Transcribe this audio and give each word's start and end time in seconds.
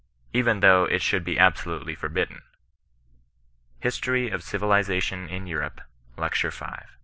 177 0.31 0.39
even 0.39 0.59
though 0.61 0.91
it 0.91 0.99
should 0.99 1.23
be 1.23 1.37
absolutely 1.37 1.93
forbidden."— 1.93 2.41
Hi& 3.83 3.89
tory 3.91 4.31
of 4.31 4.41
Civilization 4.41 5.29
in 5.29 5.45
Europe, 5.45 5.79
Lect. 6.17 6.41
V. 6.41 6.49